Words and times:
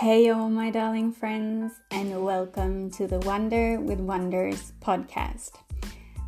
Hey, 0.00 0.30
all 0.30 0.48
my 0.48 0.70
darling 0.70 1.12
friends, 1.12 1.74
and 1.90 2.24
welcome 2.24 2.90
to 2.92 3.06
the 3.06 3.18
Wonder 3.18 3.78
with 3.78 4.00
Wonders 4.00 4.72
podcast. 4.80 5.50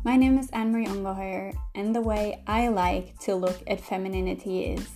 My 0.03 0.15
name 0.15 0.37
is 0.37 0.51
Anne 0.51 0.71
Marie 0.71 0.85
Ungehoyer, 0.85 1.55
and 1.73 1.95
the 1.95 2.01
way 2.01 2.43
I 2.45 2.67
like 2.67 3.17
to 3.21 3.33
look 3.33 3.63
at 3.65 3.81
femininity 3.81 4.65
is 4.65 4.87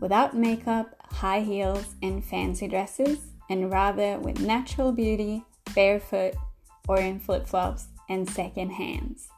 without 0.00 0.36
makeup, 0.36 0.96
high 1.12 1.42
heels, 1.42 1.94
and 2.02 2.24
fancy 2.24 2.66
dresses, 2.66 3.20
and 3.48 3.70
rather 3.70 4.18
with 4.18 4.40
natural 4.40 4.90
beauty, 4.90 5.44
barefoot, 5.72 6.34
or 6.88 6.98
in 6.98 7.20
flip 7.20 7.46
flops 7.46 7.86
and 8.08 8.28
second 8.28 8.70
hands. 8.70 9.28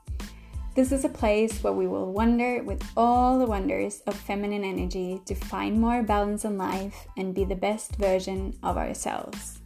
This 0.74 0.90
is 0.90 1.04
a 1.04 1.10
place 1.10 1.62
where 1.62 1.74
we 1.74 1.86
will 1.86 2.10
wonder 2.10 2.62
with 2.62 2.82
all 2.96 3.38
the 3.38 3.44
wonders 3.44 4.00
of 4.06 4.16
feminine 4.16 4.64
energy 4.64 5.20
to 5.26 5.34
find 5.34 5.78
more 5.78 6.02
balance 6.02 6.46
in 6.46 6.56
life 6.56 7.06
and 7.14 7.34
be 7.34 7.44
the 7.44 7.54
best 7.54 7.96
version 7.96 8.58
of 8.62 8.78
ourselves. 8.78 9.58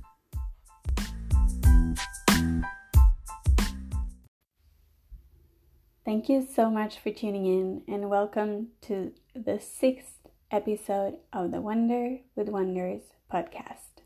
Thank 6.04 6.28
you 6.28 6.44
so 6.44 6.70
much 6.70 6.98
for 6.98 7.12
tuning 7.12 7.46
in 7.46 7.82
and 7.86 8.10
welcome 8.10 8.70
to 8.82 9.12
the 9.32 9.60
sixth 9.60 10.26
episode 10.50 11.18
of 11.32 11.52
the 11.52 11.60
Wonder 11.60 12.18
with 12.34 12.48
Wonders 12.48 13.02
podcast. 13.32 14.02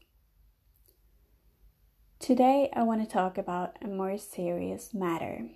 Today, 2.18 2.68
I 2.76 2.82
want 2.82 3.02
to 3.02 3.10
talk 3.10 3.38
about 3.38 3.78
a 3.80 3.88
more 3.88 4.18
serious 4.18 4.92
matter 4.92 5.48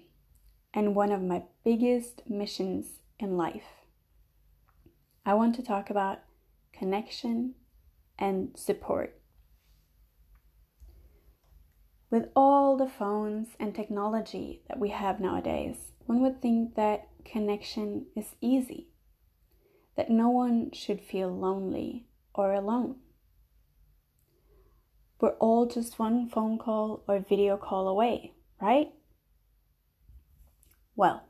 and 0.74 0.96
one 0.96 1.12
of 1.12 1.22
my 1.22 1.44
biggest 1.64 2.22
missions 2.28 2.98
in 3.20 3.36
life. 3.36 3.86
I 5.24 5.34
want 5.34 5.54
to 5.54 5.62
talk 5.62 5.88
about 5.88 6.18
connection 6.72 7.54
and 8.18 8.50
support. 8.56 9.20
With 12.10 12.28
all 12.36 12.76
the 12.76 12.88
phones 12.88 13.48
and 13.58 13.74
technology 13.74 14.62
that 14.68 14.78
we 14.78 14.90
have 14.90 15.20
nowadays, 15.20 15.92
one 16.06 16.20
would 16.20 16.42
think 16.42 16.74
that 16.74 17.08
connection 17.24 18.06
is 18.16 18.34
easy, 18.40 18.88
that 19.96 20.10
no 20.10 20.28
one 20.28 20.70
should 20.72 21.00
feel 21.00 21.30
lonely 21.30 22.06
or 22.34 22.52
alone. 22.52 22.96
We're 25.20 25.30
all 25.36 25.66
just 25.66 25.98
one 25.98 26.28
phone 26.28 26.58
call 26.58 27.04
or 27.08 27.18
video 27.20 27.56
call 27.56 27.88
away, 27.88 28.34
right? 28.60 28.92
Well, 30.96 31.24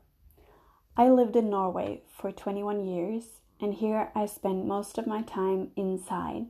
I 0.95 1.09
lived 1.09 1.35
in 1.35 1.49
Norway 1.49 2.03
for 2.07 2.31
21 2.31 2.85
years, 2.85 3.41
and 3.59 3.73
here 3.73 4.11
I 4.13 4.27
spend 4.27 4.67
most 4.67 4.97
of 4.97 5.07
my 5.07 5.23
time 5.23 5.71
inside 5.75 6.47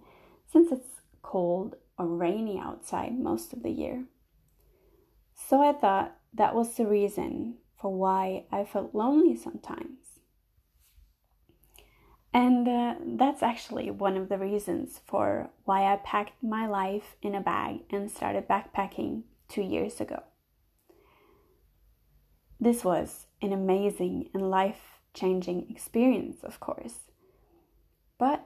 since 0.51 0.71
it's 0.71 1.01
cold 1.21 1.75
or 1.97 2.07
rainy 2.07 2.59
outside 2.59 3.17
most 3.17 3.53
of 3.53 3.63
the 3.63 3.71
year. 3.71 4.05
So 5.33 5.61
I 5.61 5.73
thought 5.73 6.17
that 6.33 6.55
was 6.55 6.75
the 6.75 6.85
reason 6.85 7.55
for 7.79 7.93
why 7.93 8.45
I 8.51 8.65
felt 8.65 8.93
lonely 8.93 9.35
sometimes. 9.35 10.19
And 12.33 12.67
uh, 12.67 12.95
that's 13.01 13.41
actually 13.41 13.89
one 13.91 14.17
of 14.17 14.27
the 14.27 14.37
reasons 14.37 14.99
for 15.05 15.49
why 15.63 15.91
I 15.91 15.95
packed 15.97 16.43
my 16.43 16.67
life 16.67 17.15
in 17.21 17.33
a 17.33 17.39
bag 17.39 17.81
and 17.89 18.11
started 18.11 18.47
backpacking 18.47 19.23
two 19.47 19.61
years 19.61 20.01
ago. 20.01 20.23
This 22.59 22.83
was 22.83 23.27
an 23.41 23.51
amazing 23.51 24.29
and 24.33 24.49
life 24.49 24.99
changing 25.13 25.69
experience, 25.69 26.43
of 26.43 26.59
course. 26.59 27.11
But 28.17 28.45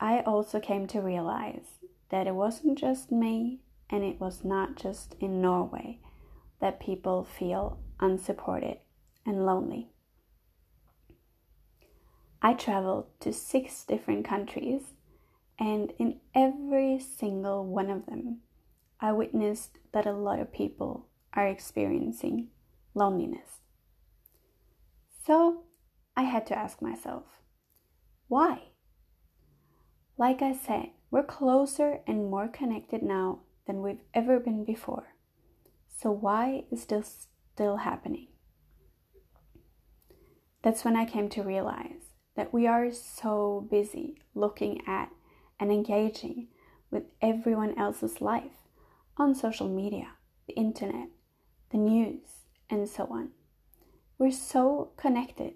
I 0.00 0.20
also 0.20 0.58
came 0.58 0.86
to 0.88 1.00
realize 1.00 1.78
that 2.08 2.26
it 2.26 2.34
wasn't 2.34 2.78
just 2.78 3.12
me 3.12 3.60
and 3.90 4.02
it 4.02 4.20
was 4.20 4.44
not 4.44 4.76
just 4.76 5.14
in 5.20 5.40
Norway 5.40 6.00
that 6.60 6.80
people 6.80 7.24
feel 7.24 7.78
unsupported 8.00 8.78
and 9.26 9.44
lonely. 9.44 9.90
I 12.40 12.54
traveled 12.54 13.06
to 13.20 13.32
six 13.32 13.84
different 13.84 14.24
countries, 14.24 14.94
and 15.58 15.92
in 15.98 16.20
every 16.34 16.98
single 16.98 17.64
one 17.64 17.88
of 17.88 18.06
them, 18.06 18.38
I 19.00 19.12
witnessed 19.12 19.78
that 19.92 20.06
a 20.06 20.12
lot 20.12 20.40
of 20.40 20.52
people 20.52 21.06
are 21.34 21.46
experiencing 21.46 22.48
loneliness. 22.94 23.60
So 25.24 25.64
I 26.16 26.22
had 26.22 26.46
to 26.48 26.58
ask 26.58 26.82
myself, 26.82 27.24
why? 28.28 28.62
Like 30.18 30.42
I 30.42 30.52
said, 30.54 30.90
we're 31.10 31.22
closer 31.22 32.00
and 32.06 32.30
more 32.30 32.48
connected 32.48 33.02
now 33.02 33.40
than 33.66 33.82
we've 33.82 34.00
ever 34.14 34.40
been 34.40 34.64
before. 34.64 35.14
So 35.88 36.10
why 36.10 36.64
is 36.70 36.86
this 36.86 37.28
still 37.54 37.78
happening? 37.78 38.28
That's 40.62 40.84
when 40.84 40.96
I 40.96 41.04
came 41.04 41.28
to 41.30 41.42
realize 41.42 42.14
that 42.36 42.52
we 42.52 42.66
are 42.66 42.90
so 42.92 43.66
busy 43.70 44.22
looking 44.34 44.82
at 44.86 45.10
and 45.60 45.70
engaging 45.70 46.48
with 46.90 47.04
everyone 47.20 47.78
else's 47.78 48.20
life 48.20 48.68
on 49.16 49.34
social 49.34 49.68
media, 49.68 50.12
the 50.46 50.54
internet, 50.54 51.08
the 51.70 51.78
news, 51.78 52.41
and 52.72 52.88
so 52.88 53.06
on. 53.10 53.30
We're 54.18 54.32
so 54.32 54.92
connected, 54.96 55.54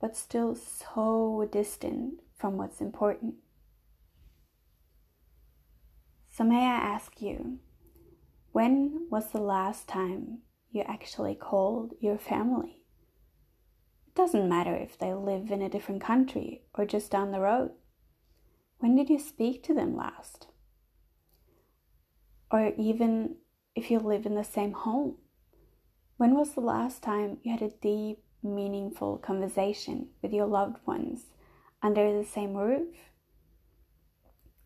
but 0.00 0.16
still 0.16 0.54
so 0.54 1.48
distant 1.52 2.20
from 2.36 2.56
what's 2.56 2.80
important. 2.80 3.34
So, 6.30 6.44
may 6.44 6.66
I 6.66 6.76
ask 6.76 7.20
you, 7.20 7.58
when 8.52 9.06
was 9.10 9.32
the 9.32 9.40
last 9.40 9.88
time 9.88 10.38
you 10.70 10.82
actually 10.82 11.34
called 11.34 11.94
your 12.00 12.18
family? 12.18 12.82
It 14.06 14.14
doesn't 14.14 14.48
matter 14.48 14.74
if 14.74 14.98
they 14.98 15.12
live 15.12 15.50
in 15.50 15.62
a 15.62 15.68
different 15.68 16.02
country 16.02 16.62
or 16.74 16.84
just 16.84 17.10
down 17.10 17.32
the 17.32 17.40
road. 17.40 17.72
When 18.78 18.96
did 18.96 19.08
you 19.08 19.18
speak 19.18 19.62
to 19.64 19.74
them 19.74 19.96
last? 19.96 20.48
Or 22.50 22.72
even 22.78 23.36
if 23.74 23.90
you 23.90 23.98
live 23.98 24.26
in 24.26 24.34
the 24.34 24.44
same 24.44 24.72
home, 24.72 25.16
when 26.16 26.34
was 26.34 26.54
the 26.54 26.60
last 26.60 27.02
time 27.02 27.38
you 27.42 27.52
had 27.52 27.62
a 27.62 27.74
deep, 27.82 28.22
meaningful 28.42 29.18
conversation 29.18 30.08
with 30.22 30.32
your 30.32 30.46
loved 30.46 30.78
ones 30.86 31.26
under 31.82 32.16
the 32.16 32.24
same 32.24 32.54
roof? 32.54 32.94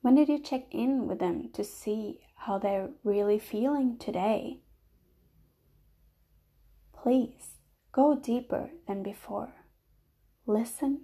When 0.01 0.15
did 0.15 0.29
you 0.29 0.39
check 0.39 0.67
in 0.71 1.09
with 1.09 1.19
them 1.19 1.51
to 1.55 1.65
see 1.65 2.21
how 2.37 2.59
they're 2.59 2.91
really 3.03 3.39
feeling 3.39 3.99
today? 3.99 4.61
Please 6.93 7.57
go 7.93 8.15
deeper 8.15 8.71
than 8.87 9.03
before. 9.03 9.53
Listen 10.47 11.01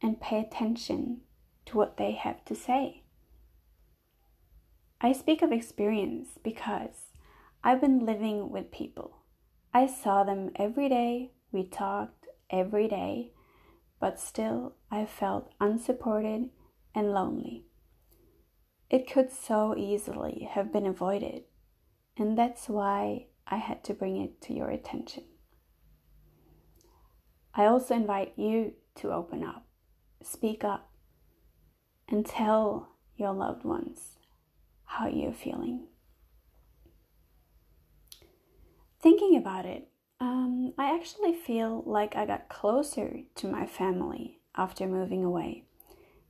and 0.00 0.20
pay 0.20 0.40
attention 0.40 1.22
to 1.66 1.76
what 1.76 1.96
they 1.96 2.12
have 2.12 2.44
to 2.44 2.54
say. 2.54 3.02
I 5.00 5.12
speak 5.12 5.42
of 5.42 5.50
experience 5.50 6.38
because 6.42 7.10
I've 7.64 7.80
been 7.80 8.06
living 8.06 8.50
with 8.50 8.70
people 8.70 9.21
I 9.74 9.86
saw 9.86 10.22
them 10.22 10.50
every 10.56 10.88
day, 10.90 11.32
we 11.50 11.64
talked 11.64 12.26
every 12.50 12.88
day, 12.88 13.32
but 13.98 14.20
still 14.20 14.74
I 14.90 15.06
felt 15.06 15.52
unsupported 15.60 16.50
and 16.94 17.12
lonely. 17.12 17.64
It 18.90 19.10
could 19.10 19.32
so 19.32 19.74
easily 19.74 20.48
have 20.50 20.72
been 20.72 20.84
avoided, 20.84 21.44
and 22.18 22.36
that's 22.36 22.68
why 22.68 23.28
I 23.46 23.56
had 23.56 23.82
to 23.84 23.94
bring 23.94 24.18
it 24.18 24.42
to 24.42 24.52
your 24.52 24.68
attention. 24.68 25.24
I 27.54 27.64
also 27.64 27.94
invite 27.94 28.34
you 28.36 28.74
to 28.96 29.12
open 29.12 29.42
up, 29.42 29.66
speak 30.22 30.64
up, 30.64 30.90
and 32.08 32.26
tell 32.26 32.90
your 33.16 33.32
loved 33.32 33.64
ones 33.64 34.18
how 34.84 35.06
you're 35.06 35.32
feeling. 35.32 35.86
Thinking 39.02 39.36
about 39.36 39.66
it, 39.66 39.88
um, 40.20 40.74
I 40.78 40.94
actually 40.94 41.34
feel 41.34 41.82
like 41.84 42.14
I 42.14 42.24
got 42.24 42.48
closer 42.48 43.22
to 43.34 43.48
my 43.48 43.66
family 43.66 44.38
after 44.56 44.86
moving 44.86 45.24
away 45.24 45.64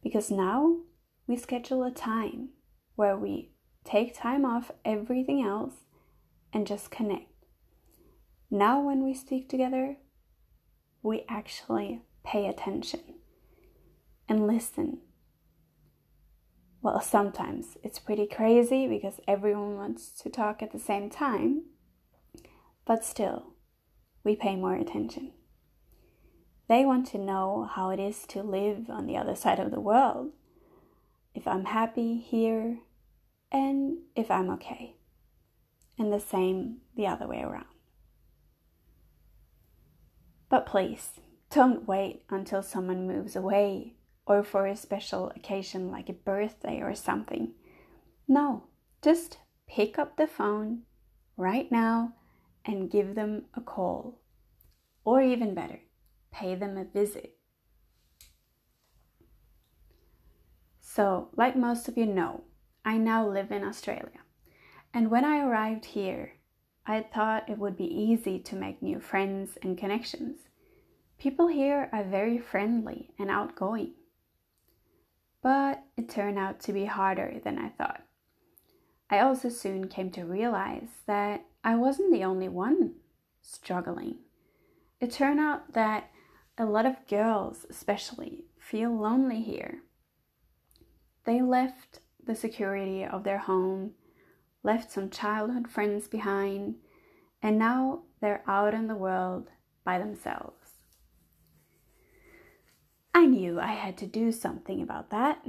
because 0.03 0.31
now 0.31 0.79
we 1.27 1.37
schedule 1.37 1.85
a 1.85 1.91
time 1.91 2.49
where 2.95 3.17
we 3.17 3.51
take 3.85 4.17
time 4.17 4.47
off 4.47 4.71
everything 4.87 5.43
else 5.43 5.75
and 6.51 6.67
just 6.67 6.91
connect. 6.91 7.29
Now, 8.51 8.81
when 8.81 9.05
we 9.05 9.13
speak 9.13 9.51
together, 9.51 9.99
we 11.03 11.27
actually 11.29 12.01
pay 12.25 12.47
attention 12.47 13.01
and 14.27 14.47
listen. 14.47 15.01
Well, 16.81 17.03
sometimes 17.03 17.77
it's 17.83 17.99
pretty 17.99 18.27
crazy 18.27 18.87
because 18.87 19.21
everyone 19.29 19.77
wants 19.77 20.11
to 20.23 20.31
talk 20.31 20.63
at 20.63 20.73
the 20.73 20.79
same 20.79 21.11
time 21.11 21.65
but 22.85 23.05
still, 23.05 23.55
we 24.25 24.37
pay 24.37 24.57
more 24.57 24.75
attention. 24.75 25.33
They 26.69 26.85
want 26.85 27.07
to 27.09 27.19
know 27.19 27.69
how 27.71 27.91
it 27.91 28.01
is 28.01 28.25
to 28.29 28.43
live 28.43 28.89
on 28.89 29.07
the 29.07 29.17
other 29.17 29.35
side 29.35 29.59
of 29.59 29.71
the 29.71 29.81
world. 29.81 30.31
If 31.35 31.47
I'm 31.47 31.67
happy 31.67 32.19
here, 32.19 32.79
and 33.51 33.99
if 34.17 34.31
I'm 34.31 34.51
okay. 34.51 34.97
And 35.99 36.13
the 36.13 36.21
same 36.21 36.79
the 36.97 37.07
other 37.07 37.27
way 37.27 37.43
around. 37.43 37.67
But 40.49 40.67
please, 40.67 41.21
don't 41.51 41.87
wait 41.87 42.23
until 42.31 42.63
someone 42.63 43.07
moves 43.07 43.37
away 43.37 43.95
or 44.27 44.43
for 44.43 44.67
a 44.67 44.77
special 44.77 45.31
occasion 45.37 45.91
like 45.91 46.09
a 46.09 46.15
birthday 46.15 46.81
or 46.81 46.95
something. 46.95 47.53
No, 48.27 48.65
just 49.03 49.39
pick 49.69 49.99
up 49.99 50.17
the 50.17 50.27
phone 50.27 50.83
right 51.37 51.71
now 51.71 52.15
and 52.65 52.91
give 52.91 53.15
them 53.15 53.45
a 53.55 53.61
call. 53.61 54.21
Or 55.05 55.21
even 55.21 55.55
better, 55.55 55.81
pay 56.31 56.55
them 56.55 56.77
a 56.77 56.85
visit. 56.85 57.37
So, 60.81 61.29
like 61.37 61.57
most 61.57 61.89
of 61.89 61.97
you 61.97 62.07
know, 62.07 62.45
I 62.85 62.99
now 62.99 63.27
live 63.27 63.51
in 63.51 63.65
Australia. 63.65 64.21
And 64.93 65.11
when 65.11 65.25
I 65.25 65.41
arrived 65.41 65.87
here, 65.87 66.35
I 66.85 67.01
thought 67.01 67.49
it 67.49 67.59
would 67.59 67.77
be 67.77 67.85
easy 67.85 68.39
to 68.41 68.57
make 68.57 68.83
new 68.83 69.01
friends 69.01 69.57
and 69.63 69.79
connections. 69.79 70.41
People 71.19 71.47
here 71.47 71.89
are 71.93 72.05
very 72.05 72.39
friendly 72.39 73.11
and 73.19 73.31
outgoing. 73.31 73.95
But 75.43 75.85
it 75.97 76.09
turned 76.09 76.39
out 76.39 76.61
to 76.61 76.73
be 76.73 76.85
harder 76.85 77.41
than 77.43 77.59
I 77.59 77.71
thought. 77.71 78.03
I 79.09 79.21
also 79.21 79.49
soon 79.49 79.89
came 79.89 80.11
to 80.13 80.25
realize 80.25 80.89
that 81.07 81.45
I 81.65 81.77
wasn't 81.77 82.13
the 82.13 82.25
only 82.25 82.49
one 82.49 82.95
struggling. 83.41 84.17
It 85.01 85.13
turned 85.13 85.41
out 85.41 85.73
that 85.75 86.11
a 86.59 86.65
lot 86.65 86.87
of 86.87 87.07
girls, 87.09 87.67
especially, 87.71 88.45
feel 88.59 88.95
lonely 88.95 89.43
here. 89.43 89.83
They 91.25 91.41
left 91.41 92.01
the 92.25 92.35
security 92.35 93.05
of 93.05 93.25
their 93.25 93.39
home, 93.39 93.93
left 94.63 94.91
some 94.91 95.11
childhood 95.11 95.69
friends 95.69 96.09
behind, 96.09 96.77
and 97.43 97.59
now 97.59 98.03
they're 98.21 98.45
out 98.47 98.75
in 98.75 98.87
the 98.87 98.95
world 98.95 99.49
by 99.85 99.99
themselves. 99.99 100.57
I 103.15 103.27
knew 103.27 103.61
I 103.61 103.73
had 103.73 103.97
to 103.99 104.07
do 104.07 104.33
something 104.33 104.81
about 104.81 105.11
that, 105.11 105.45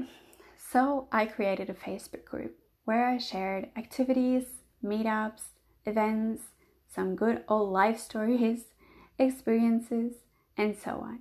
so 0.57 1.07
I 1.11 1.25
created 1.25 1.69
a 1.69 1.73
Facebook 1.73 2.25
group 2.25 2.57
where 2.85 3.07
I 3.07 3.17
shared 3.17 3.69
activities, 3.77 4.45
meetups, 4.83 5.52
events, 5.85 6.43
some 6.87 7.15
good 7.15 7.43
old 7.47 7.71
life 7.71 7.99
stories, 7.99 8.65
experiences, 9.19 10.13
and 10.57 10.77
so 10.77 10.91
on. 10.91 11.19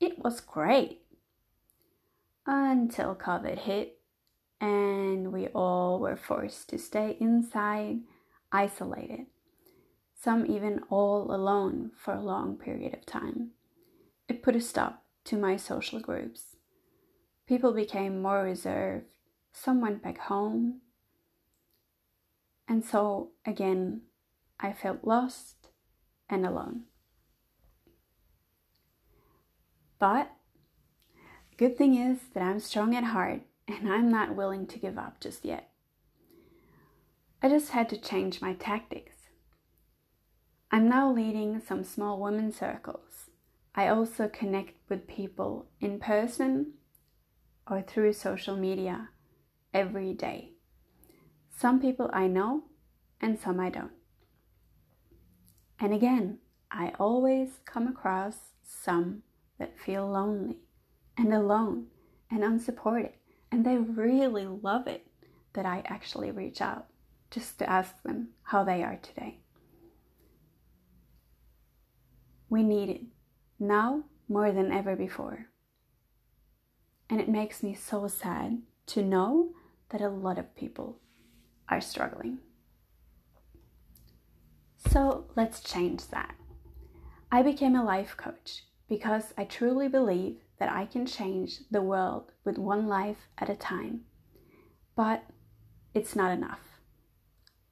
It 0.00 0.18
was 0.18 0.40
great 0.40 1.02
until 2.46 3.14
COVID 3.14 3.58
hit 3.58 3.98
and 4.62 5.32
we 5.32 5.48
all 5.48 5.98
were 5.98 6.16
forced 6.16 6.68
to 6.68 6.78
stay 6.78 7.16
inside, 7.20 7.98
isolated, 8.52 9.26
some 10.14 10.46
even 10.46 10.80
all 10.88 11.34
alone 11.34 11.90
for 11.96 12.14
a 12.14 12.22
long 12.22 12.56
period 12.56 12.94
of 12.94 13.04
time. 13.04 13.50
It 14.28 14.42
put 14.42 14.54
a 14.54 14.60
stop 14.60 15.02
to 15.24 15.36
my 15.36 15.56
social 15.56 15.98
groups. 15.98 16.56
People 17.48 17.72
became 17.74 18.22
more 18.22 18.44
reserved, 18.44 19.06
some 19.52 19.80
went 19.80 20.00
back 20.00 20.18
home, 20.18 20.80
and 22.68 22.84
so 22.84 23.30
again, 23.44 24.02
I 24.58 24.72
felt 24.72 25.04
lost 25.04 25.68
and 26.28 26.46
alone. 26.46 26.84
But 29.98 30.32
good 31.56 31.76
thing 31.76 31.94
is 31.94 32.18
that 32.34 32.42
I'm 32.42 32.60
strong 32.60 32.94
at 32.94 33.04
heart 33.04 33.42
and 33.68 33.88
I'm 33.88 34.10
not 34.10 34.34
willing 34.34 34.66
to 34.68 34.78
give 34.78 34.98
up 34.98 35.20
just 35.20 35.44
yet. 35.44 35.70
I 37.42 37.48
just 37.48 37.70
had 37.70 37.88
to 37.90 37.96
change 37.96 38.40
my 38.40 38.54
tactics. 38.54 39.16
I'm 40.70 40.88
now 40.88 41.12
leading 41.12 41.60
some 41.60 41.84
small 41.84 42.18
women 42.18 42.50
circles. 42.52 43.30
I 43.74 43.88
also 43.88 44.28
connect 44.28 44.74
with 44.88 45.06
people 45.06 45.66
in 45.80 45.98
person 45.98 46.74
or 47.70 47.82
through 47.82 48.14
social 48.14 48.56
media 48.56 49.10
every 49.74 50.14
day. 50.14 50.51
Some 51.56 51.80
people 51.80 52.10
I 52.12 52.26
know 52.26 52.64
and 53.20 53.38
some 53.38 53.60
I 53.60 53.70
don't. 53.70 53.92
And 55.78 55.92
again, 55.92 56.38
I 56.70 56.92
always 56.98 57.60
come 57.64 57.86
across 57.86 58.36
some 58.62 59.22
that 59.58 59.78
feel 59.78 60.08
lonely 60.08 60.58
and 61.16 61.32
alone 61.32 61.86
and 62.30 62.42
unsupported. 62.42 63.12
And 63.50 63.64
they 63.64 63.76
really 63.76 64.46
love 64.46 64.86
it 64.86 65.06
that 65.52 65.66
I 65.66 65.82
actually 65.86 66.30
reach 66.30 66.60
out 66.60 66.86
just 67.30 67.58
to 67.58 67.68
ask 67.68 68.02
them 68.02 68.28
how 68.44 68.64
they 68.64 68.82
are 68.82 68.98
today. 69.02 69.40
We 72.48 72.62
need 72.62 72.88
it 72.88 73.02
now 73.58 74.04
more 74.28 74.52
than 74.52 74.72
ever 74.72 74.96
before. 74.96 75.46
And 77.10 77.20
it 77.20 77.28
makes 77.28 77.62
me 77.62 77.74
so 77.74 78.08
sad 78.08 78.62
to 78.86 79.02
know 79.02 79.50
that 79.90 80.00
a 80.00 80.08
lot 80.08 80.38
of 80.38 80.56
people 80.56 81.01
are 81.68 81.80
struggling. 81.80 82.38
So 84.90 85.26
let's 85.36 85.60
change 85.60 86.08
that. 86.08 86.34
I 87.30 87.42
became 87.42 87.76
a 87.76 87.84
life 87.84 88.16
coach 88.16 88.64
because 88.88 89.32
I 89.38 89.44
truly 89.44 89.88
believe 89.88 90.36
that 90.58 90.70
I 90.70 90.86
can 90.86 91.06
change 91.06 91.60
the 91.70 91.82
world 91.82 92.30
with 92.44 92.58
one 92.58 92.86
life 92.86 93.28
at 93.38 93.48
a 93.48 93.56
time. 93.56 94.02
But 94.94 95.24
it's 95.94 96.14
not 96.14 96.30
enough. 96.30 96.80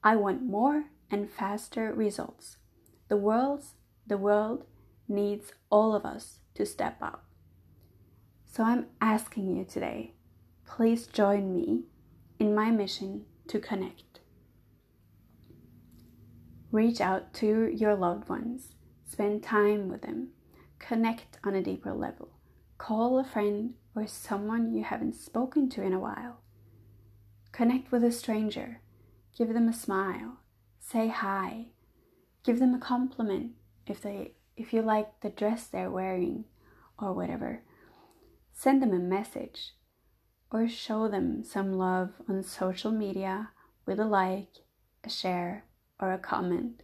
I 0.03 0.17
want 0.17 0.43
more 0.43 0.87
and 1.11 1.31
faster 1.31 1.93
results. 1.93 2.57
The 3.09 3.17
world's 3.17 3.75
the 4.07 4.17
world 4.17 4.65
needs 5.09 5.53
all 5.71 5.95
of 5.95 6.05
us 6.05 6.41
to 6.55 6.65
step 6.65 6.97
up. 7.03 7.25
So 8.47 8.65
I'm 8.65 8.87
asking 9.01 9.57
you 9.57 9.65
today, 9.65 10.15
please 10.67 11.07
join 11.07 11.55
me 11.55 11.85
in 12.39 12.55
my 12.55 12.71
mission 12.71 13.27
to 13.51 13.59
connect. 13.59 14.21
Reach 16.71 17.01
out 17.01 17.35
to 17.35 17.69
your 17.75 17.97
loved 17.97 18.29
ones, 18.29 18.77
spend 19.05 19.43
time 19.43 19.89
with 19.89 20.03
them, 20.03 20.29
connect 20.79 21.39
on 21.43 21.57
a 21.57 21.63
deeper 21.63 21.93
level. 21.93 22.29
Call 22.79 23.19
a 23.19 23.25
friend 23.25 23.75
or 23.97 24.07
someone 24.07 24.73
you 24.73 24.85
haven't 24.85 25.17
spoken 25.17 25.69
to 25.71 25.83
in 25.83 25.93
a 25.93 25.99
while. 25.99 26.43
Connect 27.51 27.91
with 27.91 28.05
a 28.05 28.13
stranger. 28.13 28.83
Give 29.37 29.53
them 29.53 29.69
a 29.69 29.73
smile. 29.73 30.39
Say 30.79 31.09
hi. 31.09 31.67
Give 32.45 32.61
them 32.61 32.73
a 32.73 32.79
compliment 32.79 33.53
if 33.87 34.01
they 34.01 34.35
if 34.57 34.73
you 34.73 34.83
like 34.83 35.21
the 35.21 35.31
dress 35.31 35.67
they're 35.67 35.91
wearing 35.91 36.45
or 36.99 37.13
whatever. 37.13 37.65
Send 38.53 38.81
them 38.81 38.93
a 38.93 38.99
message 38.99 39.73
or 40.51 40.69
show 40.69 41.09
them 41.09 41.45
some 41.45 41.73
love 41.73 42.11
on 42.29 42.43
social 42.43 42.91
media 42.91 43.51
with 43.87 44.01
a 44.01 44.05
like, 44.05 44.49
a 45.05 45.09
share, 45.09 45.65
or 46.01 46.13
a 46.13 46.19
comment. 46.19 46.83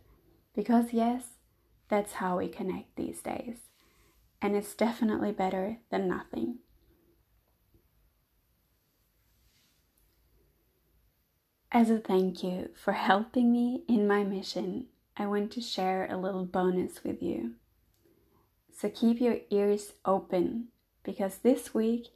Because 0.54 0.92
yes, 0.92 1.36
that's 1.88 2.14
how 2.14 2.38
we 2.38 2.48
connect 2.48 2.96
these 2.96 3.20
days 3.20 3.56
and 4.40 4.54
it's 4.54 4.74
definitely 4.74 5.32
better 5.32 5.78
than 5.90 6.08
nothing. 6.08 6.58
As 11.72 11.90
a 11.90 11.98
thank 11.98 12.42
you 12.42 12.70
for 12.74 12.92
helping 12.92 13.52
me 13.52 13.82
in 13.88 14.06
my 14.06 14.24
mission, 14.24 14.86
I 15.16 15.26
want 15.26 15.52
to 15.52 15.60
share 15.60 16.06
a 16.10 16.16
little 16.16 16.44
bonus 16.44 17.02
with 17.02 17.22
you. 17.22 17.54
So 18.72 18.88
keep 18.88 19.20
your 19.20 19.38
ears 19.50 19.92
open 20.04 20.68
because 21.02 21.38
this 21.38 21.74
week 21.74 22.08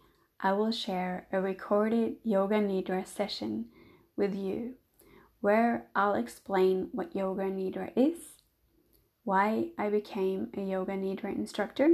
I 0.42 0.52
will 0.52 0.72
share 0.72 1.26
a 1.32 1.40
recorded 1.40 2.16
Yoga 2.24 2.56
Nidra 2.56 3.06
session 3.06 3.66
with 4.16 4.34
you 4.34 4.74
where 5.40 5.86
I'll 5.94 6.14
explain 6.14 6.88
what 6.92 7.14
Yoga 7.14 7.42
Nidra 7.42 7.92
is, 7.94 8.18
why 9.24 9.68
I 9.76 9.90
became 9.90 10.48
a 10.56 10.62
Yoga 10.62 10.92
Nidra 10.92 11.34
instructor, 11.34 11.90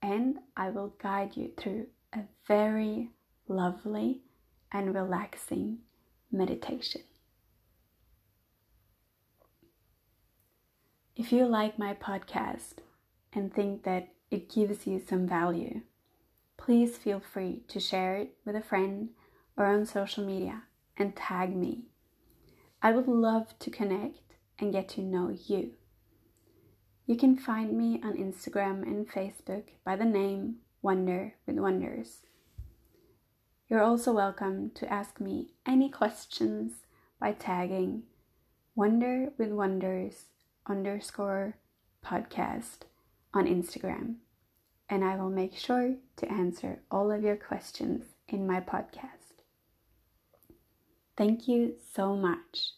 and 0.00 0.38
I 0.56 0.70
will 0.70 0.94
guide 1.02 1.36
you 1.36 1.50
through 1.56 1.86
a 2.12 2.20
very 2.46 3.10
lovely 3.48 4.22
and 4.72 4.94
relaxing 4.94 5.78
meditation. 6.30 7.02
If 11.16 11.32
you 11.32 11.46
like 11.46 11.78
my 11.78 11.94
podcast 11.94 12.74
and 13.32 13.52
think 13.52 13.82
that 13.84 14.08
it 14.30 14.52
gives 14.52 14.86
you 14.86 15.00
some 15.00 15.26
value, 15.26 15.80
please 16.56 16.96
feel 16.96 17.20
free 17.20 17.62
to 17.68 17.80
share 17.80 18.16
it 18.16 18.36
with 18.44 18.56
a 18.56 18.62
friend 18.62 19.10
or 19.56 19.66
on 19.66 19.86
social 19.86 20.24
media 20.24 20.62
and 20.96 21.14
tag 21.14 21.54
me. 21.54 21.84
I 22.82 22.92
would 22.92 23.08
love 23.08 23.58
to 23.60 23.70
connect 23.70 24.34
and 24.58 24.72
get 24.72 24.88
to 24.90 25.00
know 25.00 25.36
you. 25.46 25.72
You 27.06 27.16
can 27.16 27.36
find 27.36 27.76
me 27.76 28.00
on 28.02 28.16
Instagram 28.16 28.82
and 28.82 29.08
Facebook 29.08 29.64
by 29.84 29.96
the 29.96 30.04
name 30.04 30.56
Wonder 30.82 31.34
with 31.46 31.56
Wonders. 31.58 32.22
You're 33.68 33.82
also 33.82 34.12
welcome 34.12 34.70
to 34.74 34.92
ask 34.92 35.20
me 35.20 35.54
any 35.66 35.88
questions 35.88 36.86
by 37.20 37.32
tagging 37.32 38.04
Wonder 38.74 39.30
with 39.38 39.50
Wonders 39.50 40.26
underscore 40.66 41.58
podcast 42.04 42.86
on 43.32 43.46
Instagram, 43.46 44.16
and 44.88 45.04
I 45.04 45.16
will 45.16 45.30
make 45.30 45.56
sure 45.56 45.94
to 46.16 46.32
answer 46.32 46.80
all 46.90 47.10
of 47.10 47.22
your 47.22 47.36
questions 47.36 48.04
in 48.28 48.46
my 48.46 48.60
podcast. 48.60 49.42
Thank 51.16 51.48
you 51.48 51.74
so 51.94 52.14
much. 52.14 52.72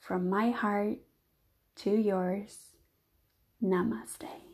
From 0.00 0.28
my 0.28 0.50
heart 0.50 0.98
to 1.76 1.90
yours, 1.90 2.56
namaste. 3.62 4.49